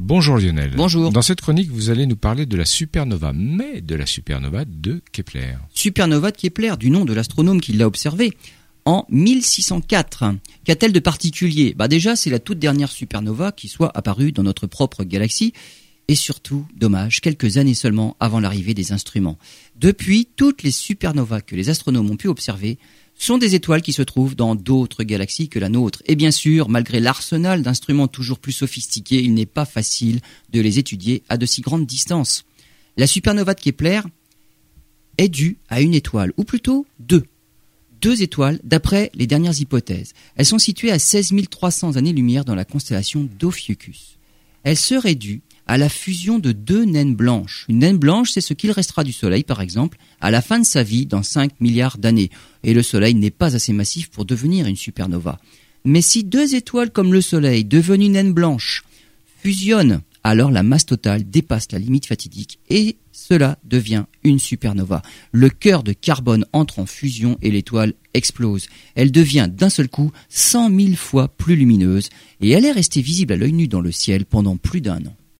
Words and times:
Bonjour 0.00 0.38
Lionel. 0.38 0.74
Bonjour. 0.76 1.10
Dans 1.10 1.22
cette 1.22 1.40
chronique, 1.40 1.70
vous 1.70 1.90
allez 1.90 2.06
nous 2.06 2.16
parler 2.16 2.46
de 2.46 2.56
la 2.56 2.64
supernova, 2.64 3.32
mais 3.34 3.80
de 3.80 3.96
la 3.96 4.06
supernova 4.06 4.64
de 4.64 5.02
Kepler. 5.10 5.56
Supernova 5.74 6.30
de 6.30 6.36
Kepler, 6.36 6.74
du 6.78 6.90
nom 6.90 7.04
de 7.04 7.12
l'astronome 7.12 7.60
qui 7.60 7.72
l'a 7.72 7.88
observé 7.88 8.32
en 8.84 9.04
1604. 9.10 10.36
Qu'a-t-elle 10.64 10.92
de 10.92 11.00
particulier? 11.00 11.74
Bah 11.76 11.88
déjà, 11.88 12.14
c'est 12.14 12.30
la 12.30 12.38
toute 12.38 12.60
dernière 12.60 12.92
supernova 12.92 13.50
qui 13.50 13.66
soit 13.66 13.90
apparue 13.96 14.30
dans 14.30 14.44
notre 14.44 14.68
propre 14.68 15.02
galaxie 15.02 15.52
et 16.06 16.14
surtout, 16.14 16.64
dommage, 16.76 17.20
quelques 17.20 17.56
années 17.58 17.74
seulement 17.74 18.16
avant 18.20 18.38
l'arrivée 18.38 18.74
des 18.74 18.92
instruments. 18.92 19.36
Depuis, 19.76 20.28
toutes 20.36 20.62
les 20.62 20.70
supernovas 20.70 21.40
que 21.40 21.56
les 21.56 21.70
astronomes 21.70 22.08
ont 22.08 22.16
pu 22.16 22.28
observer 22.28 22.78
sont 23.18 23.36
des 23.36 23.54
étoiles 23.56 23.82
qui 23.82 23.92
se 23.92 24.02
trouvent 24.02 24.36
dans 24.36 24.54
d'autres 24.54 25.02
galaxies 25.02 25.48
que 25.48 25.58
la 25.58 25.68
nôtre. 25.68 26.02
Et 26.06 26.14
bien 26.14 26.30
sûr, 26.30 26.68
malgré 26.68 27.00
l'arsenal 27.00 27.62
d'instruments 27.62 28.08
toujours 28.08 28.38
plus 28.38 28.52
sophistiqués, 28.52 29.22
il 29.22 29.34
n'est 29.34 29.44
pas 29.44 29.66
facile 29.66 30.20
de 30.50 30.60
les 30.60 30.78
étudier 30.78 31.22
à 31.28 31.36
de 31.36 31.44
si 31.44 31.60
grandes 31.60 31.84
distances. 31.84 32.44
La 32.96 33.06
supernova 33.06 33.54
de 33.54 33.60
Kepler 33.60 34.00
est 35.18 35.28
due 35.28 35.58
à 35.68 35.80
une 35.80 35.94
étoile, 35.94 36.32
ou 36.36 36.44
plutôt 36.44 36.86
deux. 37.00 37.24
Deux 38.00 38.22
étoiles 38.22 38.60
d'après 38.62 39.10
les 39.14 39.26
dernières 39.26 39.60
hypothèses. 39.60 40.12
Elles 40.36 40.46
sont 40.46 40.60
situées 40.60 40.92
à 40.92 41.00
16 41.00 41.32
300 41.50 41.96
années-lumière 41.96 42.44
dans 42.44 42.54
la 42.54 42.64
constellation 42.64 43.28
d'Ophiuchus. 43.38 44.16
Elles 44.62 44.76
seraient 44.76 45.16
dues 45.16 45.42
à 45.68 45.76
la 45.76 45.88
fusion 45.88 46.38
de 46.38 46.52
deux 46.52 46.84
naines 46.84 47.14
blanches. 47.14 47.66
Une 47.68 47.80
naine 47.80 47.98
blanche, 47.98 48.30
c'est 48.32 48.40
ce 48.40 48.54
qu'il 48.54 48.70
restera 48.70 49.04
du 49.04 49.12
Soleil, 49.12 49.44
par 49.44 49.60
exemple, 49.60 49.98
à 50.20 50.30
la 50.30 50.40
fin 50.40 50.58
de 50.58 50.64
sa 50.64 50.82
vie, 50.82 51.06
dans 51.06 51.22
5 51.22 51.60
milliards 51.60 51.98
d'années. 51.98 52.30
Et 52.64 52.74
le 52.74 52.82
Soleil 52.82 53.14
n'est 53.14 53.30
pas 53.30 53.54
assez 53.54 53.74
massif 53.74 54.08
pour 54.08 54.24
devenir 54.24 54.66
une 54.66 54.76
supernova. 54.76 55.38
Mais 55.84 56.02
si 56.02 56.24
deux 56.24 56.54
étoiles 56.54 56.90
comme 56.90 57.12
le 57.12 57.20
Soleil, 57.20 57.64
devenues 57.64 58.08
naines 58.08 58.32
blanches, 58.32 58.82
fusionnent, 59.42 60.00
alors 60.24 60.50
la 60.50 60.62
masse 60.62 60.86
totale 60.86 61.28
dépasse 61.28 61.70
la 61.70 61.78
limite 61.78 62.06
fatidique 62.06 62.58
et 62.68 62.96
cela 63.12 63.58
devient 63.64 64.04
une 64.24 64.38
supernova. 64.38 65.02
Le 65.32 65.48
cœur 65.48 65.82
de 65.82 65.92
carbone 65.92 66.44
entre 66.52 66.80
en 66.80 66.86
fusion 66.86 67.38
et 67.40 67.50
l'étoile 67.50 67.94
explose. 68.14 68.68
Elle 68.94 69.12
devient 69.12 69.48
d'un 69.50 69.70
seul 69.70 69.88
coup 69.88 70.12
100 70.28 70.74
000 70.76 70.94
fois 70.96 71.28
plus 71.28 71.56
lumineuse 71.56 72.08
et 72.40 72.50
elle 72.50 72.64
est 72.64 72.72
restée 72.72 73.00
visible 73.00 73.34
à 73.34 73.36
l'œil 73.36 73.52
nu 73.52 73.68
dans 73.68 73.80
le 73.80 73.92
ciel 73.92 74.26
pendant 74.26 74.56
plus 74.56 74.80
d'un 74.80 74.98
an. 75.06 75.16